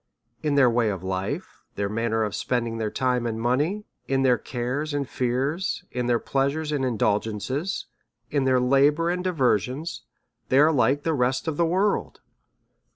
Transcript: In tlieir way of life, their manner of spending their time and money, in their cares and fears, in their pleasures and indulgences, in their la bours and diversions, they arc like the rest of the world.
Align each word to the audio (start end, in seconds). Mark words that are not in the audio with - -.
In 0.41 0.55
tlieir 0.55 0.73
way 0.73 0.89
of 0.89 1.03
life, 1.03 1.63
their 1.75 1.87
manner 1.87 2.23
of 2.23 2.33
spending 2.33 2.79
their 2.79 2.89
time 2.89 3.27
and 3.27 3.39
money, 3.39 3.85
in 4.07 4.23
their 4.23 4.39
cares 4.39 4.95
and 4.95 5.07
fears, 5.07 5.83
in 5.91 6.07
their 6.07 6.17
pleasures 6.17 6.71
and 6.71 6.83
indulgences, 6.83 7.85
in 8.31 8.45
their 8.45 8.59
la 8.59 8.89
bours 8.89 9.13
and 9.13 9.23
diversions, 9.23 10.01
they 10.49 10.57
arc 10.57 10.73
like 10.73 11.03
the 11.03 11.13
rest 11.13 11.47
of 11.47 11.55
the 11.55 11.67
world. 11.67 12.19